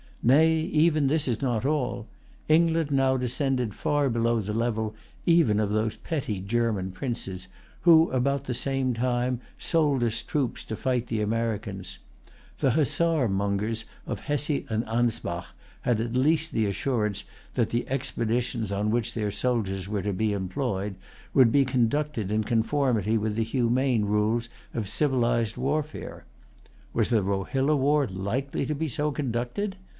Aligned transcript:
Nay, 0.23 0.49
even 0.57 1.07
this 1.07 1.27
is 1.27 1.41
not 1.41 1.65
all. 1.65 2.07
England 2.47 2.91
now 2.91 3.17
descended 3.17 3.73
far 3.73 4.07
below 4.09 4.39
the 4.39 4.53
level 4.53 4.95
even 5.27 5.59
of 5.59 5.71
those 5.71 5.95
petty 5.95 6.39
German 6.39 6.91
princes 6.91 7.47
who, 7.81 8.09
about 8.11 8.43
the 8.43 8.53
same 8.55 8.93
time, 8.95 9.41
sold 9.57 10.03
us 10.03 10.21
troops 10.21 10.63
to 10.65 10.75
fight 10.75 11.07
the 11.07 11.21
Americans. 11.21 11.97
The 12.59 12.71
hussar 12.71 13.27
mongers 13.27 13.85
of 14.07 14.21
Hesse 14.21 14.63
and 14.69 14.83
Anspach 14.85 15.53
had 15.81 15.99
at 15.99 16.13
least 16.15 16.51
the 16.51 16.67
assurance 16.67 17.23
that 17.55 17.69
the 17.71 17.83
expeditions[Pg 17.87 18.71
141] 18.71 18.79
on 18.79 18.91
which 18.91 19.13
their 19.15 19.31
soldiers 19.31 19.87
were 19.87 20.03
to 20.03 20.13
be 20.13 20.33
employed 20.33 20.95
would 21.33 21.51
be 21.51 21.65
conducted 21.65 22.31
in 22.31 22.43
conformity 22.43 23.17
with 23.19 23.35
the 23.35 23.43
humane 23.43 24.05
rules 24.05 24.49
of 24.73 24.87
civilized 24.87 25.57
warfare. 25.57 26.25
Was 26.93 27.09
the 27.09 27.23
Rohilla 27.23 27.75
war 27.75 28.05
likely 28.07 28.67
to 28.67 28.75
be 28.75 28.87
so 28.87 29.11
conducted? 29.11 29.77